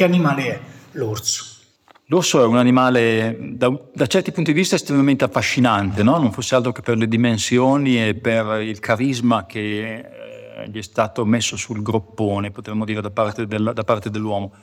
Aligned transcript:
che 0.00 0.04
animale 0.04 0.44
è 0.44 0.60
l'orso? 0.92 1.44
L'orso 2.06 2.42
è 2.42 2.46
un 2.46 2.56
animale 2.56 3.36
da, 3.38 3.70
da, 3.92 4.06
certi 4.06 4.32
punti 4.32 4.52
di 4.54 4.58
vista 4.58 4.74
estremamente 4.74 5.24
affascinante, 5.24 6.02
no? 6.02 6.16
non 6.16 6.32
fosse 6.32 6.54
altro 6.54 6.72
che 6.72 6.80
per 6.80 6.96
le 6.96 7.06
dimensioni 7.06 8.02
e 8.02 8.14
per 8.14 8.62
il 8.62 8.78
carisma 8.78 9.44
che 9.44 9.96
eh, 9.98 10.70
gli 10.70 10.78
è 10.78 10.82
stato 10.82 11.26
messo 11.26 11.58
sul 11.58 11.82
groppone, 11.82 12.50
potremmo 12.50 12.86
dire, 12.86 13.02
da 13.02 13.10
parte, 13.10 13.46
del, 13.46 13.72
da 13.74 13.84
parte 13.84 14.08
dell'uomo. 14.08 14.54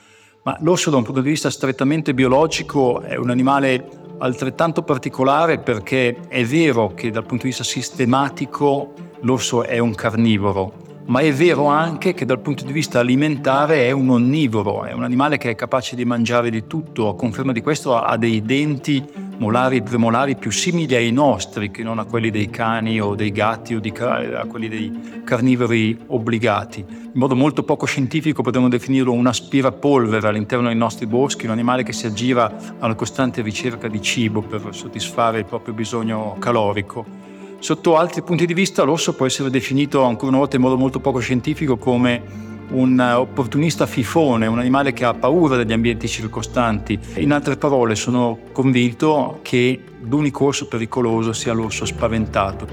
Ma 0.42 0.58
l'orso 0.62 0.90
da 0.90 0.98
un 0.98 1.04
punto 1.04 1.22
di 1.22 1.30
vista 1.30 1.52
strettamente 1.52 2.16
biologico 2.16 3.02
è 3.02 3.16
un 3.16 3.30
animale 3.30 3.88
altrettanto 4.18 4.82
particolare 4.82 5.60
perché 5.60 6.18
è 6.28 6.44
vero 6.46 6.96
che 6.96 7.12
dal 7.12 7.26
punto 7.28 7.44
di 7.44 7.50
vista 7.50 7.64
sistematico 7.64 8.94
l'orso 9.22 9.64
è 9.64 9.78
un 9.78 9.94
carnivoro, 9.94 10.87
ma 11.08 11.20
è 11.20 11.32
vero 11.34 11.68
anche 11.68 12.14
che 12.14 12.26
dal 12.26 12.40
punto 12.40 12.66
di 12.66 12.74
vista 12.74 13.00
alimentare 13.00 13.86
è 13.88 13.92
un 13.92 14.10
onnivoro, 14.10 14.84
è 14.84 14.92
un 14.92 15.04
animale 15.04 15.38
che 15.38 15.50
è 15.50 15.56
capace 15.56 15.96
di 15.96 16.04
mangiare 16.04 16.50
di 16.50 16.68
tutto, 16.68 17.08
a 17.08 17.16
conferma 17.16 17.54
di 17.54 17.62
questo 17.62 17.96
ha 17.98 18.18
dei 18.18 18.42
denti 18.42 19.04
molari 19.38 19.78
e 19.78 19.84
premolari 19.84 20.36
più 20.36 20.52
simili 20.52 20.96
ai 20.96 21.12
nostri 21.12 21.72
che 21.72 21.84
non 21.84 22.00
a 22.00 22.04
quelli 22.04 22.30
dei 22.30 22.50
cani 22.50 23.00
o 23.00 23.16
dei 23.16 23.32
gatti 23.32 23.76
o 23.76 23.82
a 23.82 24.46
quelli 24.48 24.68
dei 24.68 25.22
carnivori 25.24 25.98
obbligati. 26.08 26.84
In 26.90 27.12
modo 27.14 27.36
molto 27.36 27.64
poco 27.64 27.86
scientifico 27.86 28.42
potremmo 28.42 28.68
definirlo 28.68 29.14
un 29.14 29.28
aspirapolvere 29.28 30.28
all'interno 30.28 30.68
dei 30.68 30.76
nostri 30.76 31.06
boschi, 31.06 31.46
un 31.46 31.52
animale 31.52 31.84
che 31.84 31.94
si 31.94 32.06
aggira 32.06 32.54
alla 32.80 32.96
costante 32.96 33.42
ricerca 33.42 33.88
di 33.88 34.02
cibo 34.02 34.42
per 34.42 34.62
soddisfare 34.72 35.40
il 35.40 35.46
proprio 35.46 35.74
bisogno 35.74 36.36
calorico. 36.38 37.37
Sotto 37.60 37.98
altri 37.98 38.22
punti 38.22 38.46
di 38.46 38.54
vista 38.54 38.84
l'orso 38.84 39.16
può 39.16 39.26
essere 39.26 39.50
definito 39.50 40.04
ancora 40.04 40.30
una 40.30 40.38
volta 40.38 40.56
in 40.56 40.62
modo 40.62 40.78
molto 40.78 41.00
poco 41.00 41.20
scientifico 41.20 41.78
come 41.78 42.46
un 42.70 43.00
opportunista 43.00 43.86
fifone, 43.86 44.46
un 44.46 44.60
animale 44.60 44.94
che 44.94 45.06
ha 45.06 45.14
paura 45.14 45.56
degli 45.56 45.74
ambienti 45.74 46.08
circostanti. 46.08 47.00
In 47.16 47.32
altre 47.32 47.58
parole, 47.58 47.96
sono 47.96 48.40
convinto 48.52 49.40
che 49.42 49.82
l'unico 50.02 50.46
orso 50.46 50.68
pericoloso 50.68 51.34
sia 51.34 51.54
l'orso 51.54 51.86
spaventato. 51.86 52.68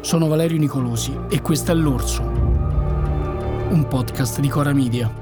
Sono 0.00 0.26
Valerio 0.26 0.58
Nicolosi 0.58 1.16
e 1.30 1.40
questo 1.40 1.70
è 1.70 1.74
L'Orso, 1.74 2.22
un 2.22 3.86
podcast 3.88 4.40
di 4.40 4.48
Cora 4.48 4.72
Media. 4.72 5.21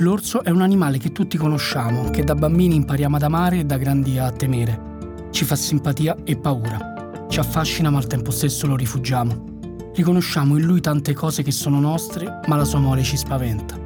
L'orso 0.00 0.44
è 0.44 0.50
un 0.50 0.60
animale 0.60 0.98
che 0.98 1.10
tutti 1.10 1.38
conosciamo, 1.38 2.10
che 2.10 2.22
da 2.22 2.34
bambini 2.34 2.74
impariamo 2.74 3.16
ad 3.16 3.22
amare 3.22 3.60
e 3.60 3.64
da 3.64 3.78
grandi 3.78 4.18
a 4.18 4.30
temere. 4.30 5.28
Ci 5.30 5.46
fa 5.46 5.56
simpatia 5.56 6.18
e 6.22 6.36
paura. 6.36 7.24
Ci 7.30 7.40
affascina 7.40 7.88
ma 7.88 7.96
al 7.96 8.06
tempo 8.06 8.30
stesso 8.30 8.66
lo 8.66 8.76
rifugiamo. 8.76 9.54
Riconosciamo 9.94 10.58
in 10.58 10.66
lui 10.66 10.82
tante 10.82 11.14
cose 11.14 11.42
che 11.42 11.50
sono 11.50 11.80
nostre, 11.80 12.40
ma 12.46 12.56
la 12.56 12.64
sua 12.64 12.78
mole 12.78 13.02
ci 13.02 13.16
spaventa. 13.16 13.78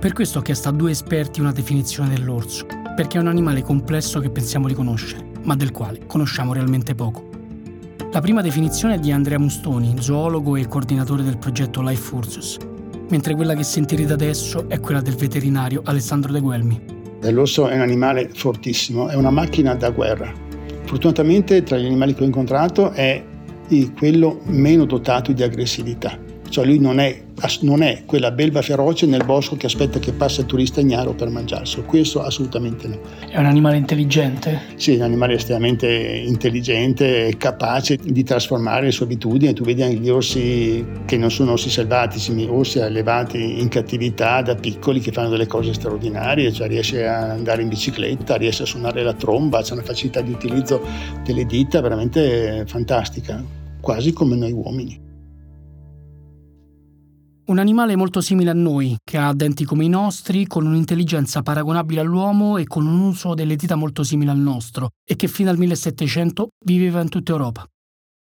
Per 0.00 0.12
questo 0.12 0.40
ho 0.40 0.42
chiesto 0.42 0.68
a 0.68 0.72
due 0.72 0.90
esperti 0.90 1.40
una 1.40 1.52
definizione 1.52 2.08
dell'orso, 2.08 2.66
perché 2.96 3.18
è 3.18 3.20
un 3.20 3.28
animale 3.28 3.62
complesso 3.62 4.18
che 4.18 4.30
pensiamo 4.30 4.66
di 4.66 4.74
conoscere, 4.74 5.30
ma 5.44 5.54
del 5.54 5.70
quale 5.70 6.06
conosciamo 6.06 6.54
realmente 6.54 6.96
poco. 6.96 7.28
La 8.10 8.20
prima 8.20 8.42
definizione 8.42 8.94
è 8.94 8.98
di 8.98 9.12
Andrea 9.12 9.38
Mustoni, 9.38 9.94
zoologo 10.00 10.56
e 10.56 10.66
coordinatore 10.66 11.22
del 11.22 11.38
progetto 11.38 11.82
Life 11.82 12.12
Ursus, 12.12 12.56
mentre 13.08 13.34
quella 13.34 13.54
che 13.54 13.62
sentirete 13.62 14.12
adesso 14.12 14.68
è 14.68 14.80
quella 14.80 15.00
del 15.00 15.14
veterinario 15.14 15.82
Alessandro 15.84 16.32
De 16.32 16.40
Guelmi. 16.40 16.80
L'orso 17.22 17.68
è 17.68 17.74
un 17.74 17.80
animale 17.80 18.30
fortissimo, 18.32 19.08
è 19.08 19.14
una 19.14 19.30
macchina 19.30 19.74
da 19.74 19.90
guerra. 19.90 20.32
Fortunatamente 20.84 21.62
tra 21.62 21.76
gli 21.76 21.86
animali 21.86 22.14
che 22.14 22.22
ho 22.22 22.26
incontrato 22.26 22.90
è 22.92 23.24
quello 23.98 24.40
meno 24.44 24.84
dotato 24.84 25.32
di 25.32 25.42
aggressività. 25.42 26.16
Cioè 26.48 26.64
lui 26.64 26.78
non 26.78 27.00
è, 27.00 27.22
non 27.60 27.82
è, 27.82 28.02
quella 28.06 28.30
belva 28.30 28.62
feroce 28.62 29.06
nel 29.06 29.24
bosco 29.24 29.56
che 29.56 29.66
aspetta 29.66 29.98
che 29.98 30.12
passi 30.12 30.40
il 30.40 30.46
turista 30.46 30.80
ignaro 30.80 31.14
per 31.14 31.28
mangiarselo, 31.28 31.84
questo 31.84 32.22
assolutamente 32.22 32.88
no. 32.88 32.98
È 33.28 33.38
un 33.38 33.46
animale 33.46 33.76
intelligente? 33.76 34.60
Sì, 34.76 34.94
è 34.94 34.96
un 34.96 35.02
animale 35.02 35.34
estremamente 35.34 35.86
intelligente, 35.86 37.34
capace 37.36 37.98
di 38.02 38.22
trasformare 38.22 38.86
le 38.86 38.92
sue 38.92 39.04
abitudini. 39.04 39.52
Tu 39.52 39.64
vedi 39.64 39.82
anche 39.82 39.96
gli 39.96 40.08
orsi 40.08 40.84
che 41.04 41.16
non 41.16 41.30
sono 41.30 41.52
orsi 41.52 41.70
selvatici, 41.70 42.32
ma 42.32 42.50
orsi 42.50 42.80
allevati 42.80 43.60
in 43.60 43.68
cattività 43.68 44.42
da 44.42 44.54
piccoli 44.54 45.00
che 45.00 45.12
fanno 45.12 45.28
delle 45.28 45.46
cose 45.46 45.74
straordinarie, 45.74 46.52
cioè 46.52 46.68
riesce 46.68 47.06
a 47.06 47.30
andare 47.30 47.62
in 47.62 47.68
bicicletta, 47.68 48.36
riesce 48.36 48.62
a 48.62 48.66
suonare 48.66 49.02
la 49.02 49.12
tromba, 49.12 49.62
c'è 49.62 49.74
una 49.74 49.82
facilità 49.82 50.20
di 50.20 50.32
utilizzo 50.32 50.80
delle 51.24 51.44
dita 51.44 51.80
veramente 51.80 52.64
fantastica, 52.66 53.42
quasi 53.80 54.12
come 54.12 54.36
noi 54.36 54.52
uomini. 54.52 55.05
Un 57.48 57.60
animale 57.60 57.94
molto 57.94 58.20
simile 58.20 58.50
a 58.50 58.54
noi, 58.54 58.96
che 59.04 59.18
ha 59.18 59.32
denti 59.32 59.64
come 59.64 59.84
i 59.84 59.88
nostri, 59.88 60.48
con 60.48 60.66
un'intelligenza 60.66 61.42
paragonabile 61.42 62.00
all'uomo 62.00 62.56
e 62.56 62.64
con 62.64 62.88
un 62.88 62.98
uso 62.98 63.34
delle 63.34 63.54
dita 63.54 63.76
molto 63.76 64.02
simile 64.02 64.32
al 64.32 64.38
nostro, 64.38 64.88
e 65.08 65.14
che 65.14 65.28
fino 65.28 65.48
al 65.50 65.56
1700 65.56 66.48
viveva 66.64 67.00
in 67.00 67.08
tutta 67.08 67.30
Europa. 67.30 67.64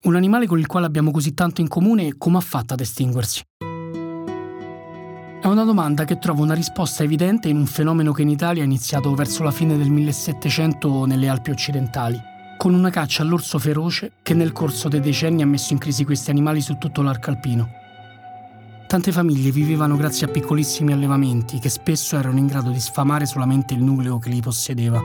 Un 0.04 0.15
animale 0.15 0.47
con 0.47 0.60
il 0.60 0.69
quale 0.69 0.87
abbiamo 0.87 1.10
così 1.10 1.34
tanto 1.34 1.60
in 1.60 1.66
comune, 1.66 2.15
come 2.19 2.37
ha 2.37 2.41
fatto 2.41 2.75
ad 2.75 2.81
estinguersi? 2.81 3.43
È 3.59 5.47
una 5.47 5.65
domanda 5.65 6.04
che 6.04 6.19
trova 6.19 6.42
una 6.42 6.54
risposta 6.54 7.03
evidente 7.03 7.48
in 7.48 7.56
un 7.56 7.66
fenomeno 7.66 8.12
che 8.12 8.22
in 8.22 8.28
Italia 8.28 8.62
è 8.62 8.66
iniziato 8.66 9.12
verso 9.15 9.42
la 9.42 9.50
fine 9.50 9.77
del 9.77 9.91
1700 9.91 11.06
nelle 11.06 11.28
Alpi 11.28 11.50
occidentali, 11.50 12.16
con 12.56 12.75
una 12.75 12.91
caccia 12.91 13.25
all'orso 13.25 13.59
feroce 13.59 14.12
che 14.22 14.34
nel 14.34 14.53
corso 14.53 14.87
dei 14.87 15.00
decenni 15.00 15.42
ha 15.42 15.47
messo 15.47 15.72
in 15.72 15.81
crisi 15.81 16.04
questi 16.04 16.31
animali 16.31 16.60
su 16.60 16.78
tutto 16.78 17.03
l'arco 17.03 17.31
alpino. 17.31 17.79
Tante 18.90 19.12
famiglie 19.12 19.52
vivevano 19.52 19.96
grazie 19.96 20.26
a 20.26 20.30
piccolissimi 20.30 20.92
allevamenti 20.92 21.60
che 21.60 21.68
spesso 21.68 22.16
erano 22.16 22.38
in 22.38 22.48
grado 22.48 22.70
di 22.70 22.80
sfamare 22.80 23.24
solamente 23.24 23.72
il 23.72 23.84
nucleo 23.84 24.18
che 24.18 24.30
li 24.30 24.40
possedeva. 24.40 25.00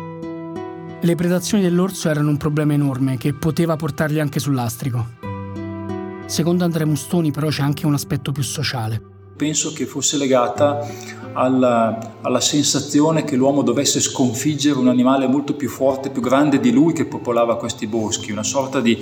Le 1.00 1.16
predazioni 1.16 1.62
dell'orso 1.62 2.10
erano 2.10 2.30
un 2.30 2.38
problema 2.38 2.74
enorme 2.74 3.18
che 3.18 3.36
poteva 3.36 3.76
portarli 3.76 4.20
anche 4.20 4.40
sul 4.40 4.56
lastrico. 4.56 5.06
Secondo 6.26 6.64
Andrea 6.64 6.88
Mustoni 6.88 7.30
però 7.30 7.50
c'è 7.50 7.62
anche 7.62 7.86
un 7.86 7.94
aspetto 7.94 8.32
più 8.32 8.42
sociale. 8.42 9.00
Penso 9.38 9.72
che 9.72 9.86
fosse 9.86 10.18
legata 10.18 10.84
alla, 11.34 12.18
alla, 12.22 12.42
sensazione 12.42 13.24
che 13.24 13.36
l'uomo 13.36 13.62
dovesse 13.62 14.00
sconfiggere 14.00 14.80
un 14.80 14.88
animale 14.88 15.28
molto 15.28 15.54
più 15.54 15.70
forte, 15.70 16.10
più 16.10 16.24
grande 16.24 16.60
di 16.60 16.72
lui 16.72 16.94
che 16.94 17.06
popolava 17.06 17.58
questi 17.58 17.86
boschi, 17.86 18.32
una 18.32 18.42
sorta 18.42 18.82
di 18.82 18.98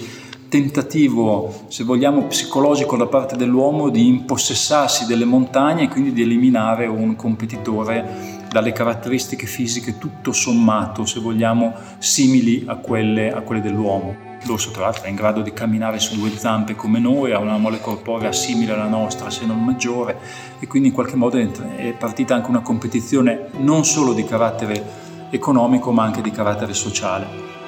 tentativo, 0.53 1.51
se 1.67 1.83
vogliamo, 1.83 2.25
psicologico 2.25 2.95
da 2.95 3.07
parte 3.07 3.35
dell'uomo 3.35 3.89
di 3.89 4.05
impossessarsi 4.05 5.07
delle 5.07 5.25
montagne 5.25 5.85
e 5.85 5.87
quindi 5.87 6.13
di 6.13 6.21
eliminare 6.21 6.85
un 6.85 7.15
competitore 7.15 8.45
dalle 8.51 8.71
caratteristiche 8.71 9.47
fisiche 9.47 9.97
tutto 9.97 10.31
sommato, 10.31 11.07
se 11.07 11.19
vogliamo, 11.19 11.73
simili 11.97 12.65
a 12.67 12.75
quelle, 12.75 13.31
a 13.31 13.41
quelle 13.41 13.61
dell'uomo. 13.61 14.15
L'orso 14.43 14.69
tra 14.69 14.83
l'altro 14.83 15.05
è 15.05 15.09
in 15.09 15.15
grado 15.15 15.41
di 15.41 15.53
camminare 15.53 15.97
su 15.97 16.19
due 16.19 16.29
zampe 16.29 16.75
come 16.75 16.99
noi, 16.99 17.31
ha 17.31 17.39
una 17.39 17.57
mole 17.57 17.81
corporea 17.81 18.31
simile 18.31 18.73
alla 18.73 18.87
nostra, 18.87 19.31
se 19.31 19.47
non 19.47 19.63
maggiore, 19.63 20.19
e 20.59 20.67
quindi 20.67 20.89
in 20.89 20.93
qualche 20.93 21.15
modo 21.15 21.39
è 21.39 21.93
partita 21.93 22.35
anche 22.35 22.51
una 22.51 22.61
competizione 22.61 23.47
non 23.57 23.85
solo 23.85 24.13
di 24.13 24.23
carattere 24.23 25.01
economico 25.31 25.91
ma 25.91 26.03
anche 26.03 26.21
di 26.21 26.29
carattere 26.29 26.75
sociale. 26.75 27.62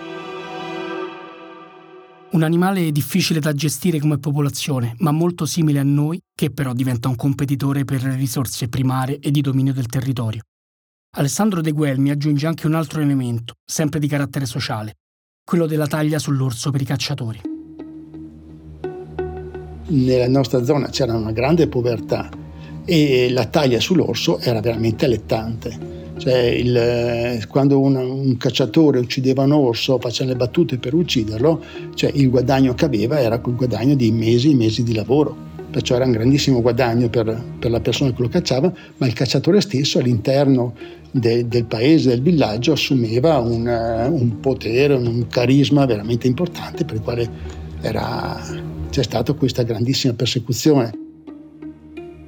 Un 2.36 2.44
animale 2.44 2.92
difficile 2.92 3.40
da 3.40 3.54
gestire 3.54 3.98
come 3.98 4.18
popolazione, 4.18 4.94
ma 4.98 5.12
molto 5.12 5.46
simile 5.46 5.80
a 5.80 5.84
noi, 5.84 6.20
che 6.36 6.52
però 6.52 6.74
diventa 6.74 7.08
un 7.08 7.16
competitore 7.16 7.86
per 7.86 8.04
le 8.04 8.16
risorse 8.16 8.68
primarie 8.68 9.20
e 9.20 9.32
di 9.32 9.40
dominio 9.40 9.72
del 9.72 9.86
territorio. 9.86 10.42
Alessandro 11.16 11.62
De 11.62 11.72
Guelmi 11.72 12.10
aggiunge 12.10 12.46
anche 12.46 12.68
un 12.68 12.74
altro 12.74 13.00
elemento, 13.00 13.54
sempre 13.64 14.02
di 14.02 14.10
carattere 14.10 14.46
sociale, 14.46 14.96
quello 15.46 15.66
della 15.66 15.88
taglia 15.88 16.20
sull'orso 16.20 16.72
per 16.72 16.82
i 16.82 16.86
cacciatori. 16.86 17.40
Nella 19.88 20.28
nostra 20.28 20.62
zona 20.66 20.90
c'era 20.90 21.16
una 21.16 21.32
grande 21.32 21.70
povertà 21.70 22.30
e 22.84 23.30
la 23.32 23.46
taglia 23.46 23.80
sull'orso 23.80 24.40
era 24.40 24.60
veramente 24.60 25.06
allettante 25.06 26.05
Cioè 26.18 26.38
il, 26.38 27.46
quando 27.50 27.80
un, 27.80 27.96
un, 27.96 28.38
cacciatore 28.38 29.00
uccideva 29.00 29.44
un 29.44 29.52
orso, 29.52 30.00
faceva 30.00 30.32
le 30.32 30.38
battute 30.38 30.78
per 30.78 30.94
ucciderlo, 30.94 31.62
cioè 31.94 32.12
il 32.14 32.30
guadagno 32.30 32.74
che 32.74 32.86
aveva 32.86 33.20
era 33.20 33.40
quel 33.40 33.56
guadagno 33.56 33.96
di 33.96 34.12
mesi 34.12 34.52
e 34.52 34.56
mesi 34.56 34.84
di 34.84 34.94
lavoro. 34.94 35.54
Perciò 35.70 35.96
era 35.96 36.06
un 36.06 36.12
grandissimo 36.12 36.62
guadagno 36.62 37.10
per, 37.10 37.44
per 37.60 37.70
la 37.70 37.82
persona 37.82 38.14
che 38.14 38.22
lo 38.22 38.30
cacciava, 38.30 38.72
ma 38.98 39.08
il 39.08 39.14
cacciatore 39.14 39.60
stesso 39.60 40.00
all'interno 40.00 40.74
de, 41.12 41.48
del 41.50 41.66
paese, 41.66 42.10
del 42.10 42.22
villaggio, 42.22 42.72
assumeva 42.72 43.40
un, 43.40 43.68
un 43.68 44.40
potere, 44.40 44.94
un 44.94 45.28
carisma 45.28 45.86
veramente 45.86 46.28
importante 46.28 46.86
per 46.86 46.96
il 46.96 47.02
quale 47.02 47.30
era, 47.82 48.42
c'è 48.90 49.04
stata 49.04 49.34
questa 49.34 49.64
grandissima 49.64 50.14
persecuzione. 50.14 51.05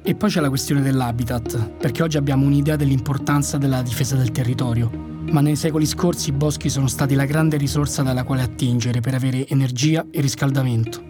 E 0.08 0.14
poi 0.14 0.30
c'è 0.30 0.40
la 0.40 0.48
questione 0.48 0.80
dell'habitat, 0.80 1.72
perché 1.72 2.02
oggi 2.02 2.16
abbiamo 2.16 2.46
un'idea 2.46 2.76
dell'importanza 2.76 3.58
della 3.58 3.82
difesa 3.82 4.16
del 4.16 4.30
territorio, 4.30 4.90
ma 5.32 5.42
nei 5.42 5.54
secoli 5.54 5.84
scorsi 5.84 6.30
i 6.30 6.32
boschi 6.32 6.70
sono 6.70 6.86
stati 6.86 7.14
la 7.14 7.26
grande 7.26 7.58
risorsa 7.58 8.02
dalla 8.02 8.24
quale 8.24 8.40
attingere 8.40 9.00
per 9.00 9.12
avere 9.12 9.46
energia 9.46 10.06
e 10.10 10.22
riscaldamento. 10.22 11.02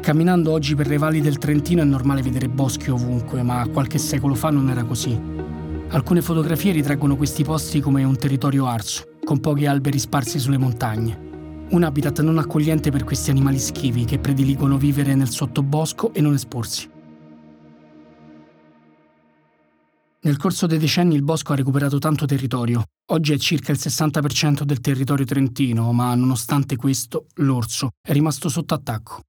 Camminando 0.00 0.50
oggi 0.50 0.74
per 0.74 0.86
le 0.86 0.96
valli 0.96 1.20
del 1.20 1.36
Trentino 1.36 1.82
è 1.82 1.84
normale 1.84 2.22
vedere 2.22 2.48
boschi 2.48 2.88
ovunque, 2.88 3.42
ma 3.42 3.68
qualche 3.70 3.98
secolo 3.98 4.34
fa 4.34 4.48
non 4.48 4.70
era 4.70 4.84
così. 4.84 5.14
Alcune 5.88 6.22
fotografie 6.22 6.72
ritraggono 6.72 7.16
questi 7.16 7.44
posti 7.44 7.80
come 7.80 8.02
un 8.02 8.16
territorio 8.16 8.64
arso, 8.64 9.08
con 9.22 9.40
pochi 9.40 9.66
alberi 9.66 9.98
sparsi 9.98 10.38
sulle 10.38 10.56
montagne. 10.56 11.66
Un 11.68 11.82
habitat 11.82 12.22
non 12.22 12.38
accogliente 12.38 12.90
per 12.90 13.04
questi 13.04 13.28
animali 13.28 13.58
schivi 13.58 14.06
che 14.06 14.18
prediligono 14.18 14.78
vivere 14.78 15.14
nel 15.14 15.28
sottobosco 15.28 16.14
e 16.14 16.22
non 16.22 16.32
esporsi. 16.32 16.91
Nel 20.24 20.36
corso 20.36 20.68
dei 20.68 20.78
decenni 20.78 21.16
il 21.16 21.24
bosco 21.24 21.52
ha 21.52 21.56
recuperato 21.56 21.98
tanto 21.98 22.26
territorio. 22.26 22.84
Oggi 23.10 23.32
è 23.32 23.38
circa 23.38 23.72
il 23.72 23.78
60% 23.80 24.62
del 24.62 24.80
territorio 24.80 25.24
trentino, 25.24 25.92
ma 25.92 26.14
nonostante 26.14 26.76
questo, 26.76 27.26
l'orso 27.36 27.90
è 28.00 28.12
rimasto 28.12 28.48
sotto 28.48 28.74
attacco. 28.74 29.22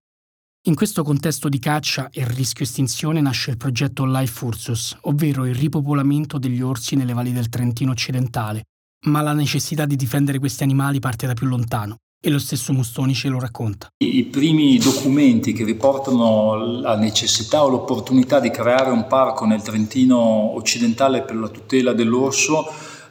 In 0.67 0.75
questo 0.75 1.03
contesto 1.03 1.49
di 1.49 1.57
caccia 1.57 2.09
e 2.11 2.27
rischio 2.27 2.63
estinzione 2.63 3.21
nasce 3.21 3.49
il 3.49 3.57
progetto 3.57 4.05
Life 4.05 4.45
Ursus, 4.45 4.95
ovvero 5.01 5.45
il 5.45 5.55
ripopolamento 5.55 6.37
degli 6.37 6.61
orsi 6.61 6.95
nelle 6.95 7.13
valli 7.13 7.31
del 7.33 7.49
Trentino 7.49 7.89
occidentale. 7.89 8.65
Ma 9.07 9.21
la 9.21 9.33
necessità 9.33 9.87
di 9.87 9.95
difendere 9.95 10.37
questi 10.37 10.61
animali 10.61 10.99
parte 10.99 11.25
da 11.25 11.33
più 11.33 11.47
lontano 11.47 11.97
e 12.25 12.29
lo 12.29 12.39
stesso 12.39 12.71
Mustoni 12.71 13.13
ce 13.13 13.27
lo 13.27 13.37
racconta. 13.37 13.89
I 13.97 14.23
primi 14.23 14.77
documenti 14.77 15.51
che 15.51 15.65
riportano 15.65 16.79
la 16.79 16.95
necessità 16.95 17.65
o 17.65 17.67
l'opportunità 17.67 18.39
di 18.39 18.49
creare 18.49 18.91
un 18.91 19.07
parco 19.07 19.43
nel 19.43 19.61
Trentino 19.61 20.55
occidentale 20.55 21.23
per 21.23 21.35
la 21.35 21.49
tutela 21.49 21.91
dell'orso 21.91 22.65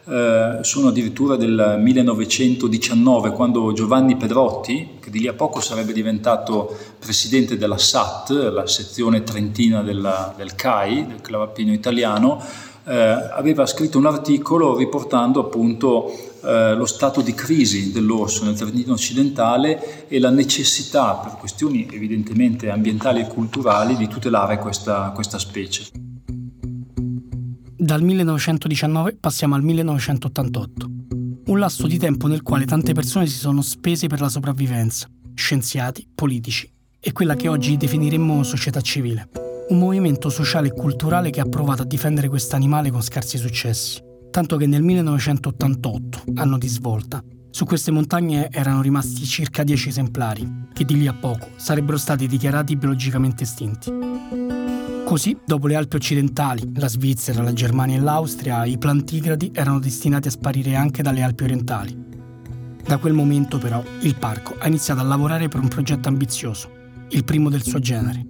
eh, 0.05 0.61
sono 0.63 0.89
addirittura 0.89 1.37
del 1.37 1.77
1919, 1.79 3.33
quando 3.33 3.75
Giovanni 3.75 4.17
Pedrotti, 4.17 4.99
che 4.99 5.11
di 5.11 5.21
lì 5.21 5.29
a 5.29 5.35
poco 5.35 5.61
sarebbe 5.61 5.93
diventato 5.93 6.75
presidente 6.99 7.59
della 7.59 7.77
SAT, 7.77 8.31
la 8.31 8.67
sezione 8.67 9.23
trentina 9.25 9.83
della, 9.83 10.33
del 10.37 10.55
CAI, 10.55 11.07
del 11.07 11.21
Club 11.21 11.43
Alpino 11.43 11.73
Italiano, 11.73 12.43
eh, 12.85 12.95
aveva 12.95 13.67
scritto 13.67 13.99
un 13.99 14.07
articolo 14.07 14.77
riportando 14.77 15.41
appunto 15.41 16.11
eh, 16.45 16.75
lo 16.75 16.87
stato 16.87 17.21
di 17.21 17.35
crisi 17.35 17.93
dell'orso 17.93 18.45
nel 18.45 18.57
Trentino 18.57 18.95
occidentale 18.95 20.09
e 20.09 20.19
la 20.19 20.31
necessità, 20.31 21.15
per 21.15 21.37
questioni 21.39 21.89
evidentemente 21.91 22.71
ambientali 22.71 23.21
e 23.21 23.27
culturali, 23.27 23.97
di 23.97 24.09
tutelare 24.09 24.59
questa, 24.59 25.13
questa 25.15 25.39
specie. 25.39 25.91
Dal 27.77 28.03
1919 28.03 29.17
passiamo 29.19 29.55
al 29.55 29.63
1988, 29.63 30.91
un 31.47 31.59
lasso 31.59 31.87
di 31.87 31.99
tempo 31.99 32.27
nel 32.27 32.43
quale 32.43 32.65
tante 32.65 32.93
persone 32.93 33.27
si 33.27 33.39
sono 33.39 33.61
spese 33.61 34.07
per 34.07 34.21
la 34.21 34.29
sopravvivenza, 34.29 35.09
scienziati, 35.35 36.07
politici 36.15 36.71
e 37.01 37.13
quella 37.13 37.35
che 37.35 37.49
oggi 37.49 37.77
definiremmo 37.77 38.45
società 38.45 38.81
civile 38.81 39.52
un 39.69 39.79
movimento 39.79 40.29
sociale 40.29 40.69
e 40.69 40.73
culturale 40.73 41.31
che 41.31 41.41
ha 41.41 41.49
provato 41.49 41.83
a 41.83 41.87
difendere 41.87 42.29
questo 42.29 42.57
animale 42.57 42.91
con 42.91 43.03
scarsi 43.03 43.39
successi, 43.39 44.03
tanto 44.31 44.57
che 44.57 44.67
nel 44.67 44.83
1988, 44.83 46.25
anno 46.35 46.59
di 46.59 46.69
svolta, 46.69 47.23
su 47.51 47.65
queste 47.65 47.91
montagne 47.91 48.51
erano 48.51 48.83
rimasti 48.83 49.25
circa 49.25 49.63
10 49.63 49.89
esemplari, 49.89 50.69
che 50.73 50.85
di 50.85 50.97
lì 50.97 51.07
a 51.07 51.13
poco 51.13 51.49
sarebbero 51.57 51.99
stati 51.99 52.27
dichiarati 52.27 52.77
biologicamente 52.77 53.45
estinti. 53.45 53.93
Così, 55.05 55.37
dopo 55.45 55.67
le 55.67 55.75
Alpi 55.75 55.97
occidentali, 55.97 56.73
la 56.77 56.89
Svizzera, 56.89 57.43
la 57.43 57.53
Germania 57.53 57.97
e 57.97 58.01
l'Austria, 58.01 58.65
i 58.65 58.79
plantigradi 58.79 59.51
erano 59.55 59.79
destinati 59.79 60.29
a 60.29 60.31
sparire 60.31 60.75
anche 60.75 61.03
dalle 61.03 61.23
Alpi 61.23 61.45
orientali. 61.45 62.11
Da 62.83 62.97
quel 62.97 63.13
momento, 63.13 63.59
però, 63.59 63.83
il 64.01 64.17
parco 64.17 64.57
ha 64.59 64.67
iniziato 64.67 65.01
a 65.01 65.05
lavorare 65.05 65.49
per 65.49 65.61
un 65.61 65.69
progetto 65.69 66.09
ambizioso, 66.09 66.71
il 67.11 67.25
primo 67.25 67.51
del 67.51 67.63
suo 67.63 67.79
genere 67.79 68.27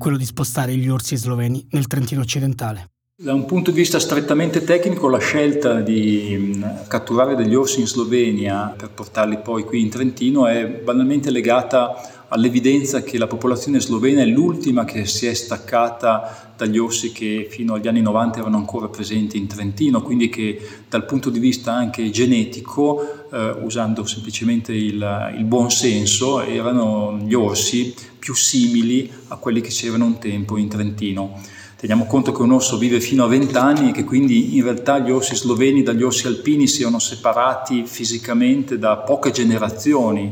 quello 0.00 0.16
di 0.16 0.24
spostare 0.24 0.74
gli 0.74 0.88
orsi 0.88 1.14
sloveni 1.14 1.66
nel 1.72 1.86
Trentino 1.86 2.22
occidentale. 2.22 2.86
Da 3.22 3.34
un 3.34 3.44
punto 3.44 3.70
di 3.70 3.76
vista 3.76 4.00
strettamente 4.00 4.64
tecnico, 4.64 5.06
la 5.10 5.18
scelta 5.18 5.82
di 5.82 6.58
catturare 6.88 7.36
degli 7.36 7.54
orsi 7.54 7.80
in 7.80 7.86
Slovenia 7.86 8.74
per 8.74 8.92
portarli 8.92 9.40
poi 9.40 9.62
qui 9.64 9.82
in 9.82 9.90
Trentino 9.90 10.46
è 10.46 10.66
banalmente 10.66 11.30
legata 11.30 12.19
all'evidenza 12.30 13.02
che 13.02 13.18
la 13.18 13.26
popolazione 13.26 13.80
slovena 13.80 14.22
è 14.22 14.26
l'ultima 14.26 14.84
che 14.84 15.04
si 15.06 15.26
è 15.26 15.34
staccata 15.34 16.52
dagli 16.56 16.78
orsi 16.78 17.12
che 17.12 17.48
fino 17.50 17.74
agli 17.74 17.88
anni 17.88 18.02
90 18.02 18.40
erano 18.40 18.56
ancora 18.56 18.88
presenti 18.88 19.36
in 19.38 19.46
Trentino, 19.46 20.02
quindi 20.02 20.28
che 20.28 20.60
dal 20.88 21.06
punto 21.06 21.30
di 21.30 21.38
vista 21.38 21.72
anche 21.72 22.10
genetico, 22.10 23.28
eh, 23.32 23.56
usando 23.62 24.04
semplicemente 24.04 24.72
il, 24.72 25.34
il 25.36 25.44
buon 25.44 25.70
senso, 25.70 26.40
erano 26.40 27.18
gli 27.24 27.34
orsi 27.34 27.94
più 28.18 28.34
simili 28.34 29.10
a 29.28 29.36
quelli 29.36 29.60
che 29.60 29.70
c'erano 29.70 30.04
un 30.04 30.18
tempo 30.18 30.56
in 30.56 30.68
Trentino. 30.68 31.40
Teniamo 31.80 32.04
conto 32.04 32.30
che 32.30 32.42
un 32.42 32.52
orso 32.52 32.76
vive 32.76 33.00
fino 33.00 33.24
a 33.24 33.26
20 33.26 33.56
anni 33.56 33.88
e 33.88 33.92
che 33.92 34.04
quindi 34.04 34.54
in 34.54 34.64
realtà 34.64 34.98
gli 34.98 35.10
orsi 35.10 35.34
sloveni 35.34 35.82
dagli 35.82 36.02
orsi 36.02 36.26
alpini 36.26 36.66
siano 36.66 36.98
separati 36.98 37.84
fisicamente 37.86 38.78
da 38.78 38.98
poche 38.98 39.30
generazioni, 39.30 40.30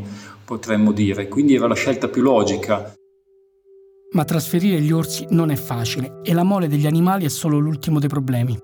potremmo 0.48 0.92
dire, 0.92 1.28
quindi 1.28 1.56
era 1.56 1.68
la 1.68 1.74
scelta 1.74 2.08
più 2.08 2.22
logica. 2.22 2.94
Ma 4.12 4.24
trasferire 4.24 4.80
gli 4.80 4.90
orsi 4.90 5.26
non 5.28 5.50
è 5.50 5.56
facile 5.56 6.20
e 6.22 6.32
la 6.32 6.42
mole 6.42 6.68
degli 6.68 6.86
animali 6.86 7.26
è 7.26 7.28
solo 7.28 7.58
l'ultimo 7.58 7.98
dei 7.98 8.08
problemi. 8.08 8.58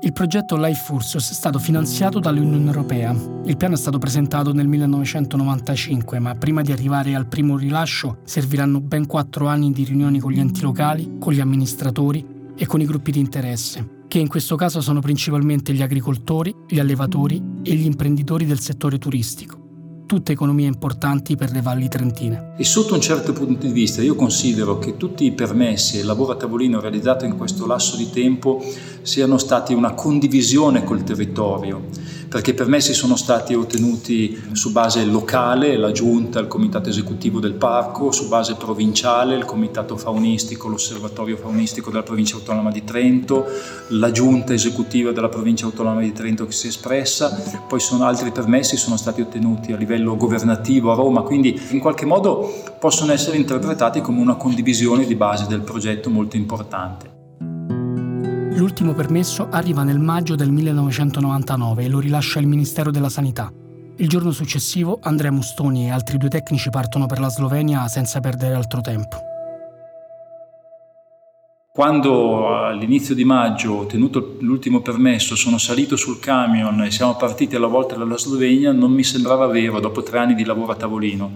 Il 0.00 0.12
progetto 0.12 0.56
Life 0.56 0.92
Ursus 0.92 1.30
è 1.30 1.32
stato 1.32 1.60
finanziato 1.60 2.18
dall'Unione 2.18 2.66
Europea. 2.66 3.14
Il 3.44 3.56
piano 3.56 3.74
è 3.74 3.76
stato 3.76 3.98
presentato 3.98 4.52
nel 4.52 4.66
1995, 4.66 6.18
ma 6.18 6.34
prima 6.34 6.62
di 6.62 6.72
arrivare 6.72 7.14
al 7.14 7.28
primo 7.28 7.56
rilascio 7.56 8.18
serviranno 8.24 8.80
ben 8.80 9.06
quattro 9.06 9.46
anni 9.46 9.70
di 9.70 9.84
riunioni 9.84 10.18
con 10.18 10.32
gli 10.32 10.40
enti 10.40 10.62
locali, 10.62 11.18
con 11.20 11.32
gli 11.32 11.40
amministratori 11.40 12.26
e 12.56 12.66
con 12.66 12.80
i 12.80 12.86
gruppi 12.86 13.12
di 13.12 13.20
interesse, 13.20 14.02
che 14.08 14.18
in 14.18 14.26
questo 14.26 14.56
caso 14.56 14.80
sono 14.80 14.98
principalmente 14.98 15.72
gli 15.72 15.82
agricoltori, 15.82 16.52
gli 16.66 16.80
allevatori 16.80 17.40
e 17.62 17.72
gli 17.74 17.86
imprenditori 17.86 18.46
del 18.46 18.58
settore 18.58 18.98
turistico 18.98 19.63
tutte 20.06 20.32
economie 20.32 20.66
importanti 20.66 21.36
per 21.36 21.50
le 21.50 21.60
valli 21.60 21.88
trentine. 21.88 22.52
E 22.56 22.64
sotto 22.64 22.94
un 22.94 23.00
certo 23.00 23.32
punto 23.32 23.66
di 23.66 23.72
vista 23.72 24.02
io 24.02 24.14
considero 24.14 24.78
che 24.78 24.96
tutti 24.96 25.24
i 25.24 25.32
permessi 25.32 25.96
e 25.96 26.00
il 26.00 26.06
lavoro 26.06 26.32
a 26.32 26.36
tavolino 26.36 26.80
realizzato 26.80 27.24
in 27.24 27.36
questo 27.36 27.66
lasso 27.66 27.96
di 27.96 28.10
tempo 28.10 28.62
siano 29.02 29.38
stati 29.38 29.72
una 29.72 29.92
condivisione 29.94 30.84
col 30.84 31.02
territorio 31.02 31.88
perché 32.34 32.50
i 32.50 32.54
permessi 32.54 32.94
sono 32.94 33.14
stati 33.14 33.54
ottenuti 33.54 34.36
su 34.54 34.72
base 34.72 35.04
locale, 35.04 35.76
la 35.76 35.92
giunta, 35.92 36.40
il 36.40 36.48
comitato 36.48 36.88
esecutivo 36.88 37.38
del 37.38 37.52
parco, 37.52 38.10
su 38.10 38.26
base 38.26 38.56
provinciale, 38.56 39.36
il 39.36 39.44
comitato 39.44 39.96
faunistico, 39.96 40.66
l'osservatorio 40.66 41.36
faunistico 41.36 41.90
della 41.90 42.02
provincia 42.02 42.34
autonoma 42.34 42.72
di 42.72 42.82
Trento, 42.82 43.46
la 43.90 44.10
giunta 44.10 44.52
esecutiva 44.52 45.12
della 45.12 45.28
provincia 45.28 45.66
autonoma 45.66 46.00
di 46.00 46.10
Trento 46.10 46.44
che 46.44 46.50
si 46.50 46.66
è 46.66 46.70
espressa, 46.70 47.40
poi 47.68 47.78
sono 47.78 48.04
altri 48.04 48.32
permessi 48.32 48.76
sono 48.76 48.96
stati 48.96 49.20
ottenuti 49.20 49.72
a 49.72 49.76
livello 49.76 50.16
governativo 50.16 50.90
a 50.90 50.96
Roma, 50.96 51.22
quindi 51.22 51.56
in 51.68 51.78
qualche 51.78 52.04
modo 52.04 52.52
possono 52.80 53.12
essere 53.12 53.36
interpretati 53.36 54.00
come 54.00 54.20
una 54.20 54.34
condivisione 54.34 55.06
di 55.06 55.14
base 55.14 55.46
del 55.46 55.60
progetto 55.60 56.10
molto 56.10 56.34
importante. 56.34 57.23
L'ultimo 58.56 58.92
permesso 58.92 59.48
arriva 59.50 59.82
nel 59.82 59.98
maggio 59.98 60.36
del 60.36 60.52
1999 60.52 61.82
e 61.82 61.88
lo 61.88 61.98
rilascia 61.98 62.38
il 62.38 62.46
Ministero 62.46 62.92
della 62.92 63.08
Sanità. 63.08 63.52
Il 63.96 64.08
giorno 64.08 64.30
successivo 64.30 65.00
Andrea 65.02 65.32
Mustoni 65.32 65.86
e 65.86 65.90
altri 65.90 66.18
due 66.18 66.28
tecnici 66.28 66.70
partono 66.70 67.06
per 67.06 67.18
la 67.18 67.28
Slovenia 67.28 67.88
senza 67.88 68.20
perdere 68.20 68.54
altro 68.54 68.80
tempo. 68.80 69.16
Quando 71.72 72.56
all'inizio 72.56 73.16
di 73.16 73.24
maggio, 73.24 73.74
ottenuto 73.76 74.36
l'ultimo 74.38 74.82
permesso, 74.82 75.34
sono 75.34 75.58
salito 75.58 75.96
sul 75.96 76.20
camion 76.20 76.80
e 76.84 76.92
siamo 76.92 77.16
partiti 77.16 77.56
alla 77.56 77.66
volta 77.66 77.96
dalla 77.96 78.16
Slovenia, 78.16 78.70
non 78.70 78.92
mi 78.92 79.02
sembrava 79.02 79.48
vero 79.48 79.80
dopo 79.80 80.04
tre 80.04 80.18
anni 80.18 80.34
di 80.36 80.44
lavoro 80.44 80.70
a 80.70 80.76
tavolino. 80.76 81.30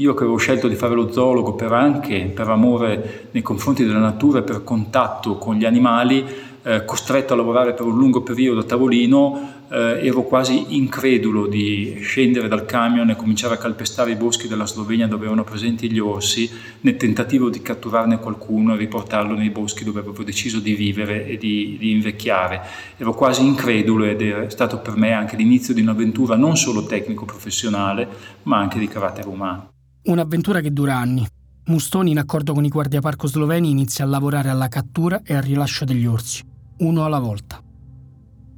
Io 0.00 0.14
che 0.14 0.22
avevo 0.22 0.36
scelto 0.36 0.68
di 0.68 0.76
fare 0.76 0.94
lo 0.94 1.10
zoologo 1.10 1.54
per 1.54 1.72
anche 1.72 2.30
per 2.32 2.48
amore 2.48 3.30
nei 3.32 3.42
confronti 3.42 3.84
della 3.84 3.98
natura 3.98 4.38
e 4.38 4.42
per 4.42 4.62
contatto 4.62 5.38
con 5.38 5.56
gli 5.56 5.64
animali, 5.64 6.24
eh, 6.62 6.84
costretto 6.84 7.32
a 7.32 7.36
lavorare 7.36 7.72
per 7.72 7.84
un 7.84 7.98
lungo 7.98 8.22
periodo 8.22 8.60
a 8.60 8.62
tavolino, 8.62 9.64
eh, 9.68 10.06
ero 10.06 10.22
quasi 10.22 10.76
incredulo 10.76 11.48
di 11.48 11.98
scendere 12.00 12.46
dal 12.46 12.64
camion 12.64 13.10
e 13.10 13.16
cominciare 13.16 13.54
a 13.54 13.58
calpestare 13.58 14.12
i 14.12 14.14
boschi 14.14 14.46
della 14.46 14.66
Slovenia 14.66 15.08
dove 15.08 15.26
erano 15.26 15.42
presenti 15.42 15.90
gli 15.90 15.98
orsi, 15.98 16.48
nel 16.82 16.96
tentativo 16.96 17.50
di 17.50 17.60
catturarne 17.60 18.20
qualcuno 18.20 18.74
e 18.74 18.76
riportarlo 18.76 19.34
nei 19.34 19.50
boschi 19.50 19.82
dove 19.82 19.98
avevo 19.98 20.22
deciso 20.22 20.60
di 20.60 20.74
vivere 20.74 21.26
e 21.26 21.36
di, 21.38 21.76
di 21.76 21.90
invecchiare. 21.90 22.60
Ero 22.98 23.14
quasi 23.14 23.44
incredulo 23.44 24.04
ed 24.04 24.22
è 24.22 24.48
stato 24.48 24.78
per 24.78 24.94
me 24.94 25.10
anche 25.10 25.34
l'inizio 25.34 25.74
di 25.74 25.80
un'avventura 25.80 26.36
non 26.36 26.56
solo 26.56 26.86
tecnico-professionale, 26.86 28.06
ma 28.44 28.58
anche 28.58 28.78
di 28.78 28.86
carattere 28.86 29.26
umano. 29.26 29.70
Un'avventura 30.04 30.60
che 30.60 30.72
dura 30.72 30.96
anni. 30.96 31.26
Mustoni, 31.66 32.12
in 32.12 32.18
accordo 32.18 32.54
con 32.54 32.64
i 32.64 32.68
guardiaparco 32.68 33.26
sloveni, 33.26 33.70
inizia 33.70 34.04
a 34.04 34.08
lavorare 34.08 34.48
alla 34.48 34.68
cattura 34.68 35.22
e 35.22 35.34
al 35.34 35.42
rilascio 35.42 35.84
degli 35.84 36.06
orsi, 36.06 36.42
uno 36.78 37.04
alla 37.04 37.18
volta. 37.18 37.62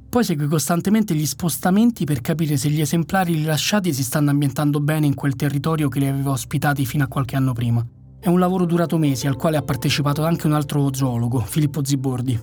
Poi 0.09 0.23
segue 0.23 0.47
costantemente 0.47 1.13
gli 1.15 1.25
spostamenti 1.25 2.05
per 2.05 2.21
capire 2.21 2.57
se 2.57 2.69
gli 2.69 2.79
esemplari 2.79 3.33
rilasciati 3.33 3.93
si 3.93 4.03
stanno 4.03 4.29
ambientando 4.29 4.79
bene 4.79 5.07
in 5.07 5.13
quel 5.13 5.35
territorio 5.35 5.89
che 5.89 5.99
li 5.99 6.07
aveva 6.07 6.31
ospitati 6.31 6.85
fino 6.85 7.03
a 7.03 7.07
qualche 7.07 7.35
anno 7.35 7.53
prima. 7.53 7.85
È 8.19 8.27
un 8.27 8.39
lavoro 8.39 8.65
durato 8.65 8.97
mesi 8.97 9.27
al 9.27 9.35
quale 9.35 9.57
ha 9.57 9.61
partecipato 9.61 10.23
anche 10.23 10.47
un 10.47 10.53
altro 10.53 10.93
zoologo, 10.93 11.39
Filippo 11.39 11.83
Zibordi. 11.83 12.39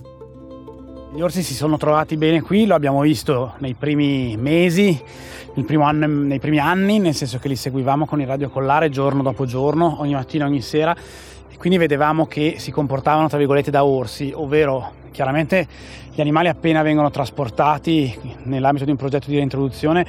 Gli 1.11 1.21
orsi 1.21 1.41
si 1.41 1.55
sono 1.55 1.77
trovati 1.77 2.17
bene 2.17 2.39
qui, 2.39 2.67
lo 2.67 2.75
abbiamo 2.75 3.01
visto 3.01 3.53
nei 3.57 3.73
primi 3.73 4.37
mesi, 4.37 5.01
anno, 5.81 6.05
nei 6.05 6.37
primi 6.37 6.59
anni, 6.59 6.99
nel 6.99 7.15
senso 7.15 7.39
che 7.39 7.47
li 7.47 7.55
seguivamo 7.55 8.05
con 8.05 8.21
il 8.21 8.27
radiocollare 8.27 8.89
giorno 8.89 9.23
dopo 9.23 9.45
giorno, 9.45 9.95
ogni 10.01 10.13
mattina, 10.13 10.45
ogni 10.45 10.61
sera, 10.61 10.95
e 11.49 11.57
quindi 11.57 11.79
vedevamo 11.79 12.27
che 12.27 12.55
si 12.59 12.69
comportavano 12.69 13.27
tra 13.27 13.39
virgolette 13.39 13.71
da 13.71 13.83
orsi, 13.83 14.31
ovvero 14.35 14.91
chiaramente 15.11 15.67
gli 16.13 16.21
animali 16.21 16.47
appena 16.47 16.81
vengono 16.81 17.09
trasportati 17.09 18.17
nell'ambito 18.43 18.85
di 18.85 18.91
un 18.91 18.97
progetto 18.97 19.29
di 19.29 19.35
reintroduzione 19.35 20.05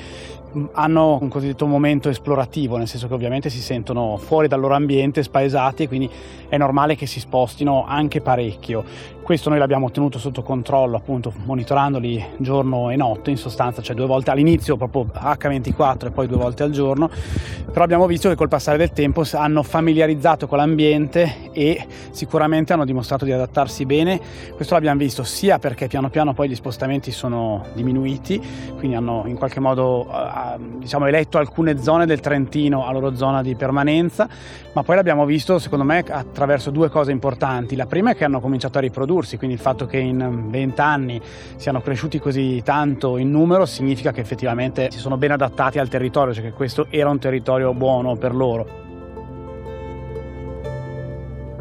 hanno 0.73 1.19
un 1.21 1.29
cosiddetto 1.29 1.67
momento 1.67 2.09
esplorativo, 2.09 2.77
nel 2.77 2.89
senso 2.89 3.07
che 3.07 3.15
ovviamente 3.15 3.51
si 3.51 3.61
sentono 3.61 4.17
fuori 4.17 4.49
dal 4.49 4.59
loro 4.59 4.75
ambiente, 4.75 5.23
spaesati 5.23 5.87
quindi 5.87 6.11
è 6.49 6.57
normale 6.57 6.97
che 6.97 7.07
si 7.07 7.21
spostino 7.21 7.85
anche 7.87 8.21
parecchio. 8.21 8.85
Questo 9.23 9.49
noi 9.49 9.61
l'abbiamo 9.61 9.93
tenuto 9.93 10.19
sotto 10.19 10.43
controllo, 10.43 10.97
appunto 10.97 11.33
monitorandoli 11.45 12.25
giorno 12.39 12.91
e 12.91 12.97
notte, 12.97 13.31
in 13.31 13.37
sostanza, 13.37 13.81
cioè 13.81 13.95
due 13.95 14.07
volte 14.07 14.33
all'inizio, 14.33 14.77
proprio 14.77 15.07
H24 15.15 16.07
e 16.07 16.11
poi 16.11 16.27
due 16.27 16.37
volte 16.37 16.65
al 16.65 16.71
giorno, 16.71 17.09
però 17.71 17.85
abbiamo 17.85 18.07
visto 18.07 18.29
che 18.29 18.35
col 18.35 18.49
passare 18.49 18.77
del 18.77 18.91
tempo 18.91 19.23
hanno 19.35 19.63
familiarizzato 19.63 20.49
con 20.49 20.59
l'ambiente 20.59 21.51
e 21.53 21.87
sicuramente 22.11 22.73
hanno 22.73 22.85
dimostrato 22.85 23.25
di 23.25 23.31
adattarsi 23.31 23.87
bene. 23.87 24.21
Questo 24.57 24.75
l'abbiamo 24.75 24.90
visto 24.99 25.23
sia 25.23 25.59
perché 25.59 25.87
piano 25.87 26.11
piano 26.11 26.35
poi 26.35 26.49
gli 26.49 26.55
spostamenti 26.55 27.11
sono 27.11 27.65
diminuiti, 27.75 28.41
quindi 28.77 28.97
hanno 28.97 29.25
in 29.27 29.37
qualche 29.37 29.61
modo 29.61 30.07
diciamo, 30.79 31.07
eletto 31.07 31.39
alcune 31.39 31.83
zone 31.83 32.07
del 32.07 32.21
Trentino 32.21 32.87
a 32.87 32.93
loro 32.93 33.15
zona 33.15 33.43
di 33.43 33.55
permanenza, 33.55 34.29
ma 34.73 34.83
poi 34.83 34.97
l'abbiamo 34.97 35.25
visto 35.25 35.59
secondo 35.59 35.85
me 35.85 36.05
attraverso 36.09 36.71
due 36.71 36.89
cose 36.89 37.11
importanti. 37.13 37.77
La 37.77 37.87
prima 37.87 38.11
è 38.13 38.17
che 38.17 38.25
hanno 38.25 38.41
cominciato 38.41 38.79
a 38.79 38.81
riprodursi, 38.81 39.37
quindi 39.37 39.57
il 39.57 39.63
fatto 39.63 39.87
che 39.87 39.99
in 39.99 40.51
20 40.51 40.81
anni 40.81 41.21
siano 41.57 41.81
cresciuti 41.81 42.19
così 42.19 42.63
tanto 42.63 43.17
in 43.17 43.31
numero 43.31 43.67
significa 43.67 44.13
che 44.13 44.21
effettivamente 44.21 44.91
si 44.91 44.99
sono 44.99 45.17
ben 45.17 45.33
adattati 45.33 45.79
al 45.79 45.89
territorio, 45.89 46.35
cioè 46.35 46.43
che 46.43 46.53
questo 46.53 46.87
era 46.91 47.11
un 47.11 47.19
territorio 47.19 47.73
buono 47.75 48.17
per 48.17 48.35
loro. 48.35 48.90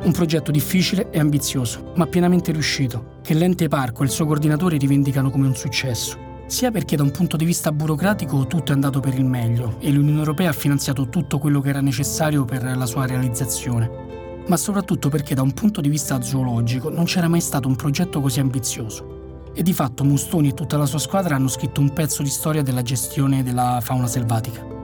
Un 0.02 0.12
progetto 0.12 0.52
difficile 0.52 1.10
e 1.12 1.20
ambizioso, 1.20 1.92
ma 1.96 2.08
pienamente 2.08 2.52
riuscito, 2.52 3.18
che 3.22 3.34
l'ente 3.34 3.68
parco 3.68 4.02
e 4.02 4.06
il 4.06 4.12
suo 4.12 4.26
coordinatore 4.26 4.78
rivendicano 4.78 5.30
come 5.30 5.48
un 5.48 5.56
successo 5.56 6.28
sia 6.50 6.72
perché 6.72 6.96
da 6.96 7.04
un 7.04 7.12
punto 7.12 7.38
di 7.38 7.46
vista 7.46 7.72
burocratico 7.72 8.48
tutto 8.48 8.72
è 8.72 8.74
andato 8.74 9.00
per 9.00 9.14
il 9.14 9.24
meglio 9.24 9.76
e 9.80 9.92
l'Unione 9.92 10.18
Europea 10.18 10.50
ha 10.50 10.54
finanziato 10.54 11.08
tutto 11.08 11.38
quello 11.38 11.62
che 11.62 11.70
era 11.70 11.80
necessario 11.80 12.44
per 12.44 12.64
la 12.76 12.88
sua 12.88 13.06
realizzazione, 13.06 14.44
ma 14.48 14.58
soprattutto 14.58 15.10
perché 15.10 15.36
da 15.36 15.44
un 15.44 15.54
punto 15.54 15.80
di 15.80 15.90
vista 15.90 16.20
zoologico 16.22 16.90
non 16.90 17.06
c'era 17.06 17.28
mai 17.28 17.40
stato 17.40 17.68
un 17.68 17.76
progetto 17.76 18.20
così 18.20 18.40
ambizioso. 18.40 19.52
E 19.54 19.62
di 19.62 19.74
fatto 19.74 20.04
Mustoni 20.04 20.50
e 20.50 20.54
tutta 20.56 20.76
la 20.78 20.88
sua 20.88 21.00
squadra 21.00 21.36
hanno 21.36 21.50
scritto 21.50 21.82
un 21.82 21.94
pezzo 21.94 22.24
di 22.24 22.30
storia 22.30 22.64
della 22.64 22.82
gestione 22.82 23.44
della 23.44 23.80
fauna 23.84 24.08
selvatica. 24.08 24.79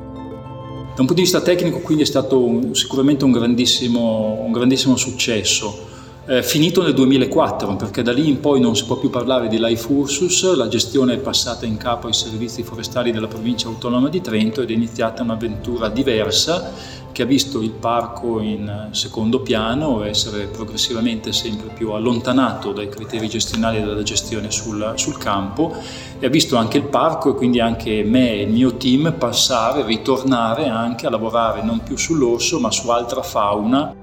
Da 0.96 1.02
un 1.02 1.08
punto 1.08 1.22
di 1.22 1.28
vista 1.30 1.42
tecnico 1.42 1.80
quindi 1.80 2.04
è 2.04 2.06
stato 2.06 2.74
sicuramente 2.74 3.26
un 3.26 3.34
grandissimo, 3.34 4.40
un 4.46 4.54
grandissimo 4.54 4.96
successo. 4.96 5.88
Eh, 6.26 6.42
finito 6.42 6.82
nel 6.82 6.94
2004, 6.94 7.76
perché 7.76 8.02
da 8.02 8.14
lì 8.14 8.30
in 8.30 8.40
poi 8.40 8.62
non 8.62 8.78
si 8.78 8.86
può 8.86 8.96
più 8.96 9.10
parlare 9.10 9.50
di 9.50 9.60
Life 9.60 9.92
Ursus, 9.92 10.56
la 10.56 10.70
gestione 10.70 11.16
è 11.16 11.18
passata 11.18 11.66
in 11.66 11.76
capo 11.76 12.08
ai 12.08 12.14
servizi 12.14 12.64
forestali 12.64 13.12
della 13.12 13.28
provincia 13.28 13.68
autonoma 13.68 14.08
di 14.08 14.22
Trento 14.22 14.62
ed 14.62 14.70
è 14.70 14.74
iniziata 14.74 15.22
un'avventura 15.22 15.90
diversa 15.90 16.72
che 17.16 17.22
ha 17.22 17.26
visto 17.26 17.62
il 17.62 17.72
parco 17.72 18.42
in 18.42 18.90
secondo 18.92 19.40
piano 19.40 20.04
essere 20.04 20.48
progressivamente 20.48 21.32
sempre 21.32 21.70
più 21.74 21.92
allontanato 21.92 22.74
dai 22.74 22.90
criteri 22.90 23.30
gestionali 23.30 23.80
della 23.80 24.04
gestione 24.04 24.52
sul, 24.52 24.92
sul 24.96 25.18
campo 25.18 25.74
e 26.20 26.26
ha 26.26 26.30
visto 26.30 26.58
anche 26.58 26.76
il 26.76 26.84
parco 26.84 27.30
e 27.30 27.36
quindi 27.36 27.62
anche 27.62 28.04
me 28.04 28.34
e 28.34 28.42
il 28.42 28.52
mio 28.52 28.76
team 28.76 29.16
passare, 29.18 29.86
ritornare 29.86 30.68
anche 30.68 31.08
a 31.08 31.10
lavorare 31.10 31.64
non 31.64 31.80
più 31.80 31.96
sull'orso 31.96 32.60
ma 32.60 32.70
su 32.70 32.90
altra 32.90 33.22
fauna 33.22 33.96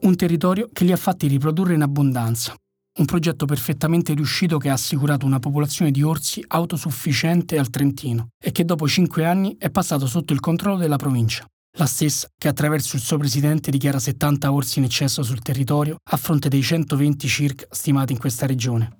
Un 0.00 0.16
territorio 0.16 0.68
che 0.72 0.82
li 0.82 0.90
ha 0.90 0.96
fatti 0.96 1.28
riprodurre 1.28 1.74
in 1.74 1.82
abbondanza. 1.82 2.56
Un 2.94 3.06
progetto 3.06 3.46
perfettamente 3.46 4.12
riuscito 4.12 4.58
che 4.58 4.68
ha 4.68 4.74
assicurato 4.74 5.24
una 5.24 5.38
popolazione 5.38 5.90
di 5.90 6.02
orsi 6.02 6.44
autosufficiente 6.46 7.58
al 7.58 7.70
Trentino 7.70 8.28
e 8.38 8.52
che 8.52 8.66
dopo 8.66 8.86
cinque 8.86 9.24
anni 9.24 9.56
è 9.58 9.70
passato 9.70 10.06
sotto 10.06 10.34
il 10.34 10.40
controllo 10.40 10.76
della 10.76 10.96
provincia. 10.96 11.46
La 11.78 11.86
stessa 11.86 12.28
che 12.36 12.48
attraverso 12.48 12.96
il 12.96 13.02
suo 13.02 13.16
presidente 13.16 13.70
dichiara 13.70 13.98
70 13.98 14.52
orsi 14.52 14.78
in 14.78 14.84
eccesso 14.84 15.22
sul 15.22 15.40
territorio 15.40 15.96
a 16.10 16.18
fronte 16.18 16.50
dei 16.50 16.60
120 16.60 17.28
circa 17.28 17.66
stimati 17.70 18.12
in 18.12 18.18
questa 18.18 18.44
regione. 18.44 18.98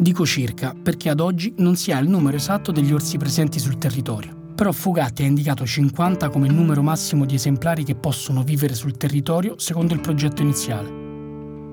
Dico 0.00 0.26
circa 0.26 0.74
perché 0.74 1.10
ad 1.10 1.20
oggi 1.20 1.54
non 1.58 1.76
si 1.76 1.92
ha 1.92 1.98
il 2.00 2.08
numero 2.08 2.36
esatto 2.36 2.72
degli 2.72 2.92
orsi 2.92 3.18
presenti 3.18 3.60
sul 3.60 3.78
territorio 3.78 4.38
però 4.60 4.72
Fugatti 4.72 5.22
ha 5.22 5.26
indicato 5.26 5.64
50 5.64 6.28
come 6.28 6.46
il 6.46 6.52
numero 6.52 6.82
massimo 6.82 7.24
di 7.24 7.36
esemplari 7.36 7.82
che 7.82 7.94
possono 7.94 8.42
vivere 8.42 8.74
sul 8.74 8.98
territorio 8.98 9.58
secondo 9.58 9.94
il 9.94 10.00
progetto 10.00 10.42
iniziale. 10.42 11.09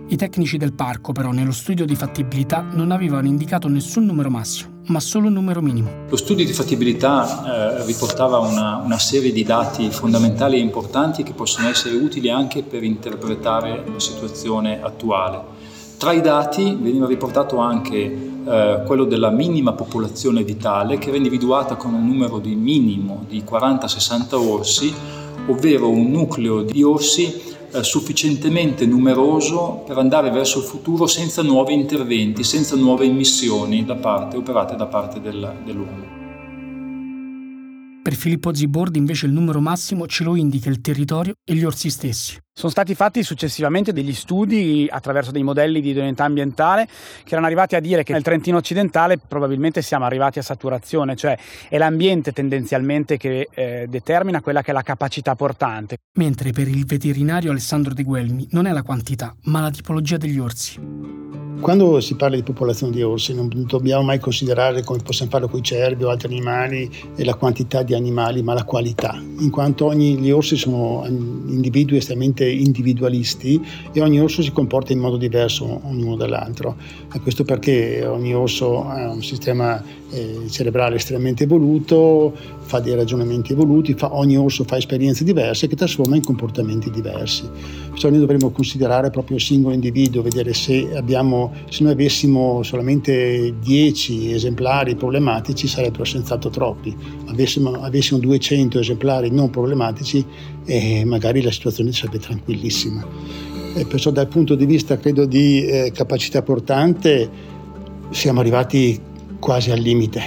I 0.09 0.15
tecnici 0.15 0.55
del 0.55 0.71
parco 0.71 1.11
però 1.11 1.31
nello 1.31 1.51
studio 1.51 1.85
di 1.85 1.93
fattibilità 1.93 2.65
non 2.71 2.91
avevano 2.91 3.27
indicato 3.27 3.67
nessun 3.67 4.05
numero 4.05 4.29
massimo, 4.29 4.79
ma 4.85 5.01
solo 5.01 5.27
un 5.27 5.33
numero 5.33 5.61
minimo. 5.61 6.05
Lo 6.07 6.15
studio 6.15 6.45
di 6.45 6.53
fattibilità 6.53 7.81
eh, 7.81 7.85
riportava 7.85 8.39
una, 8.39 8.77
una, 8.77 8.97
serie 8.99 9.33
di 9.33 9.43
dati 9.43 9.91
fondamentali 9.91 10.55
e 10.55 10.59
importanti 10.59 11.23
che 11.23 11.33
possono 11.33 11.67
essere 11.67 11.97
utili 11.97 12.29
anche 12.29 12.63
per 12.63 12.83
interpretare 12.83 13.83
la 13.85 13.99
situazione 13.99 14.81
attuale. 14.81 15.41
Tra 15.97 16.13
i 16.13 16.21
dati 16.21 16.77
veniva 16.79 17.05
riportato 17.05 17.57
anche 17.57 17.97
eh, 17.97 18.83
quello 18.85 19.03
della 19.03 19.29
minima 19.29 19.73
popolazione 19.73 20.45
vitale 20.45 20.99
che 20.99 21.09
era 21.09 21.17
individuata 21.17 21.75
con 21.75 21.93
un 21.93 22.05
numero 22.05 22.39
di 22.39 22.55
minimo 22.55 23.25
di 23.27 23.43
40-60 23.45 24.35
orsi, 24.35 24.93
ovvero 25.47 25.89
un 25.89 26.09
nucleo 26.11 26.61
di 26.61 26.81
orsi 26.81 27.55
eh, 27.71 27.83
sufficientemente 27.83 28.85
numeroso 28.85 29.83
per 29.85 29.97
andare 29.97 30.29
verso 30.31 30.59
il 30.59 30.65
futuro 30.65 31.07
senza 31.07 31.41
nuovi 31.41 31.73
interventi, 31.73 32.43
senza 32.43 32.75
nuove 32.75 33.05
immissioni 33.05 33.85
da 33.85 33.95
parte, 33.95 34.37
operate 34.37 34.75
da 34.75 34.85
parte 34.85 35.19
del, 35.19 35.53
dell'uomo. 35.63 36.16
Per 38.07 38.15
Filippo 38.15 38.53
Zibordi 38.53 38.97
invece 38.97 39.25
il 39.25 39.33
numero 39.33 39.59
massimo 39.59 40.07
ce 40.07 40.23
lo 40.23 40.37
indica 40.37 40.69
il 40.69 40.79
territorio 40.79 41.33
e 41.43 41.53
gli 41.55 41.65
orsi 41.65 41.89
stessi. 41.89 42.37
Sono 42.53 42.71
stati 42.71 42.95
fatti 42.95 43.21
successivamente 43.21 43.91
degli 43.91 44.13
studi 44.13 44.87
attraverso 44.89 45.31
dei 45.31 45.43
modelli 45.43 45.81
di 45.81 45.89
idoneità 45.89 46.23
ambientale 46.23 46.85
che 46.85 47.31
erano 47.31 47.47
arrivati 47.47 47.75
a 47.75 47.81
dire 47.81 48.03
che 48.03 48.13
nel 48.13 48.23
Trentino 48.23 48.55
occidentale 48.55 49.17
probabilmente 49.17 49.81
siamo 49.81 50.05
arrivati 50.05 50.39
a 50.39 50.41
saturazione, 50.41 51.17
cioè 51.17 51.37
è 51.67 51.77
l'ambiente 51.77 52.31
tendenzialmente 52.31 53.17
che 53.17 53.49
eh, 53.53 53.87
determina 53.89 54.39
quella 54.39 54.61
che 54.61 54.71
è 54.71 54.73
la 54.73 54.83
capacità 54.83 55.35
portante. 55.35 55.97
Mentre 56.17 56.51
per 56.51 56.69
il 56.69 56.85
veterinario 56.85 57.51
Alessandro 57.51 57.93
De 57.93 58.03
Guelmi 58.03 58.47
non 58.51 58.67
è 58.67 58.71
la 58.71 58.83
quantità, 58.83 59.35
ma 59.47 59.59
la 59.59 59.69
tipologia 59.69 60.15
degli 60.15 60.39
orsi. 60.39 61.46
Quando 61.59 61.99
si 61.99 62.15
parla 62.15 62.35
di 62.35 62.43
popolazione 62.43 62.93
di 62.93 63.01
orsi 63.01 63.33
non 63.33 63.49
dobbiamo 63.49 64.03
mai 64.03 64.19
considerare 64.19 64.83
come 64.83 64.99
possiamo 65.03 65.31
farlo 65.31 65.47
con 65.49 65.59
i 65.59 65.63
cervi 65.63 66.03
o 66.03 66.09
altri 66.09 66.33
animali 66.33 66.89
la 67.27 67.35
quantità 67.35 67.83
di 67.83 67.93
animali, 67.93 68.41
ma 68.41 68.53
la 68.53 68.63
qualità, 68.63 69.21
in 69.39 69.49
quanto 69.49 69.85
ogni, 69.85 70.17
gli 70.17 70.31
orsi 70.31 70.55
sono 70.55 71.03
individui 71.07 71.97
estremamente 71.97 72.49
individualisti 72.49 73.61
e 73.91 74.01
ogni 74.01 74.21
orso 74.21 74.41
si 74.41 74.51
comporta 74.51 74.93
in 74.93 74.99
modo 74.99 75.17
diverso 75.17 75.81
ognuno 75.83 76.15
dall'altro. 76.15 76.77
E 77.13 77.19
questo 77.19 77.43
perché 77.43 78.05
ogni 78.05 78.33
orso 78.33 78.85
ha 78.87 79.11
un 79.11 79.21
sistema 79.21 79.83
eh, 80.09 80.45
cerebrale 80.49 80.95
estremamente 80.95 81.43
evoluto, 81.43 82.33
fa 82.61 82.79
dei 82.79 82.95
ragionamenti 82.95 83.51
evoluti, 83.51 83.93
fa, 83.93 84.15
ogni 84.15 84.37
orso 84.37 84.63
fa 84.63 84.77
esperienze 84.77 85.23
diverse 85.23 85.67
che 85.67 85.75
trasforma 85.75 86.15
in 86.15 86.23
comportamenti 86.23 86.89
diversi. 86.89 87.49
Perciò 87.89 88.09
noi 88.09 88.19
dovremmo 88.19 88.51
considerare 88.51 89.09
proprio 89.09 89.37
il 89.37 89.43
singolo 89.43 89.73
individuo, 89.73 90.21
vedere 90.21 90.53
se, 90.53 90.95
abbiamo, 90.95 91.46
se 91.69 91.83
noi 91.83 91.93
avessimo 91.93 92.63
solamente 92.63 93.55
10 93.59 94.33
esemplari 94.33 94.95
problematici 94.95 95.67
sarebbero 95.67 96.03
senz'altro 96.05 96.49
troppi, 96.49 96.95
avessimo, 97.27 97.71
avessimo 97.81 98.19
200 98.19 98.79
esemplari 98.79 99.31
non 99.31 99.49
problematici 99.49 100.25
e 100.65 101.03
magari 101.05 101.41
la 101.41 101.51
situazione 101.51 101.91
sarebbe 101.91 102.19
tranquillissima. 102.19 103.05
E 103.75 103.85
perciò 103.85 104.11
dal 104.11 104.27
punto 104.27 104.55
di 104.55 104.65
vista 104.65 104.97
credo 104.97 105.25
di 105.25 105.65
eh, 105.65 105.91
capacità 105.93 106.41
portante 106.41 107.29
siamo 108.09 108.39
arrivati 108.39 108.99
quasi 109.39 109.71
al 109.71 109.79
limite, 109.79 110.23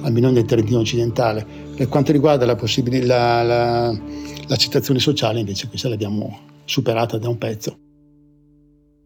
almeno 0.00 0.30
nel 0.30 0.44
Trentino 0.44 0.80
occidentale. 0.80 1.46
Per 1.76 1.88
quanto 1.88 2.12
riguarda 2.12 2.44
la 2.46 2.56
la, 3.02 3.42
la, 3.42 3.98
l'accettazione 4.46 4.98
sociale, 4.98 5.40
invece, 5.40 5.68
questa 5.68 5.88
l'abbiamo 5.88 6.38
superata 6.64 7.18
da 7.18 7.28
un 7.28 7.38
pezzo. 7.38 7.76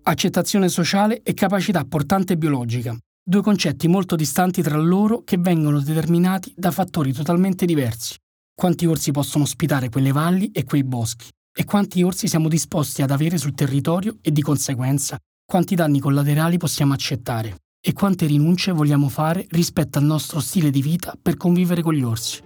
Accettazione 0.07 0.69
sociale 0.69 1.23
e 1.23 1.33
capacità 1.33 1.83
portante 1.85 2.37
biologica, 2.37 2.95
due 3.23 3.41
concetti 3.41 3.89
molto 3.89 4.17
distanti 4.17 4.61
tra 4.61 4.77
loro 4.77 5.23
che 5.25 5.39
vengono 5.39 5.81
determinati 5.81 6.53
da 6.55 6.71
fattori 6.71 7.13
totalmente 7.13 7.65
diversi. 7.65 8.15
Quanti 8.55 8.85
orsi 8.85 9.13
possono 9.13 9.45
ospitare 9.45 9.89
quelle 9.89 10.13
valli 10.13 10.51
e 10.51 10.65
quei 10.65 10.85
boschi? 10.85 11.29
E 11.57 11.65
quanti 11.65 12.03
orsi 12.03 12.29
siamo 12.29 12.49
disposti 12.49 13.01
ad 13.01 13.13
avere 13.13 13.39
sul 13.39 13.55
territorio 13.55 14.19
e 14.21 14.31
di 14.31 14.43
conseguenza 14.43 15.17
quanti 15.43 15.75
danni 15.75 16.01
collaterali 16.01 16.59
possiamo 16.59 16.93
accettare? 16.93 17.57
e 17.87 17.93
quante 17.93 18.25
rinunce 18.25 18.73
vogliamo 18.73 19.11
fare 19.11 19.45
rispetto 19.51 19.99
al 19.99 20.05
nostro 20.05 20.41
stile 20.41 20.71
di 20.71 20.81
vita 20.81 21.15
per 21.21 21.37
convivere 21.37 21.83
con 21.83 21.93
gli 21.93 22.03
orsi. 22.03 22.41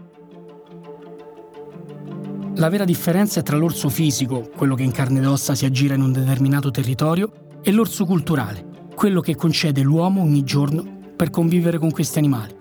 La 2.56 2.68
vera 2.68 2.84
differenza 2.84 3.38
è 3.38 3.44
tra 3.44 3.56
l'orso 3.56 3.88
fisico, 3.88 4.50
quello 4.56 4.74
che 4.74 4.82
in 4.82 4.90
carne 4.90 5.20
ed 5.20 5.26
ossa 5.26 5.54
si 5.54 5.64
aggira 5.64 5.94
in 5.94 6.00
un 6.00 6.10
determinato 6.10 6.72
territorio, 6.72 7.46
e 7.62 7.72
l'orso 7.72 8.04
culturale, 8.04 8.86
quello 8.94 9.20
che 9.20 9.36
concede 9.36 9.82
l'uomo 9.82 10.22
ogni 10.22 10.44
giorno 10.44 10.84
per 11.16 11.30
convivere 11.30 11.78
con 11.78 11.90
questi 11.90 12.18
animali. 12.18 12.54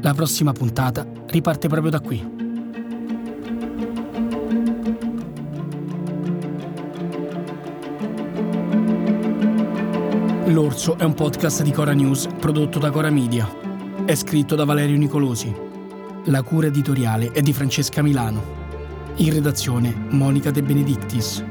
La 0.00 0.14
prossima 0.14 0.52
puntata 0.52 1.06
riparte 1.26 1.68
proprio 1.68 1.90
da 1.90 2.00
qui. 2.00 2.38
L'Orso 10.46 10.98
è 10.98 11.04
un 11.04 11.14
podcast 11.14 11.62
di 11.62 11.70
Cora 11.70 11.92
News 11.92 12.26
prodotto 12.38 12.80
da 12.80 12.90
Cora 12.90 13.08
Media. 13.08 13.48
È 14.04 14.14
scritto 14.16 14.56
da 14.56 14.64
Valerio 14.64 14.96
Nicolosi. 14.96 15.54
La 16.24 16.42
cura 16.42 16.66
editoriale 16.66 17.30
è 17.30 17.40
di 17.40 17.52
Francesca 17.52 18.02
Milano. 18.02 18.58
In 19.16 19.32
redazione 19.32 19.94
Monica 20.10 20.50
De 20.50 20.62
Benedictis. 20.62 21.44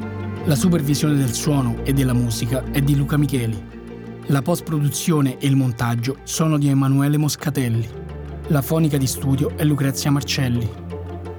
La 0.49 0.55
supervisione 0.55 1.13
del 1.13 1.31
suono 1.31 1.75
e 1.83 1.93
della 1.93 2.13
musica 2.13 2.63
è 2.71 2.81
di 2.81 2.95
Luca 2.95 3.17
Micheli. 3.17 3.63
La 4.29 4.41
post-produzione 4.41 5.37
e 5.37 5.45
il 5.45 5.55
montaggio 5.55 6.17
sono 6.23 6.57
di 6.57 6.69
Emanuele 6.69 7.17
Moscatelli. 7.17 7.87
La 8.47 8.63
fonica 8.63 8.97
di 8.97 9.05
studio 9.05 9.55
è 9.55 9.63
Lucrezia 9.63 10.09
Marcelli. 10.09 10.67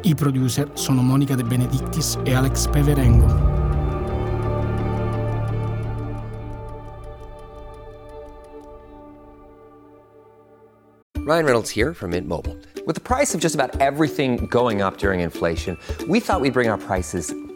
I 0.02 0.14
producer 0.14 0.70
sono 0.74 1.02
Monica 1.02 1.34
De 1.34 1.42
Benedictis 1.42 2.20
e 2.22 2.32
Alex 2.32 2.68
Peverengo. 2.68 3.26
Ryan 11.24 11.44
Reynolds 11.44 11.76
here 11.76 11.92
from 11.92 12.10
Mint 12.10 12.28
Mobile. 12.28 12.56
With 12.86 12.94
the 12.94 13.02
price 13.02 13.34
of 13.34 13.40
just 13.40 13.56
about 13.56 13.74
everything 13.80 14.46
going 14.46 14.80
up 14.80 14.98
during 14.98 15.18
inflation, 15.18 15.76
we 16.06 16.20
thought 16.20 16.40
we'd 16.40 16.52
bring 16.52 16.68
our 16.70 16.78
prices 16.78 17.34